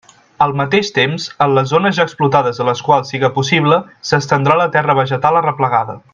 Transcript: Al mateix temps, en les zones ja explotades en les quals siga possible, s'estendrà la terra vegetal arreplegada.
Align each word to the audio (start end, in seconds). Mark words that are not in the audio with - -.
Al 0.43 0.53
mateix 0.59 0.87
temps, 0.95 1.27
en 1.45 1.53
les 1.57 1.67
zones 1.73 1.99
ja 1.99 2.05
explotades 2.09 2.61
en 2.65 2.69
les 2.71 2.81
quals 2.89 3.13
siga 3.15 3.31
possible, 3.37 3.79
s'estendrà 4.13 4.57
la 4.63 4.69
terra 4.79 4.97
vegetal 5.03 5.43
arreplegada. 5.45 6.01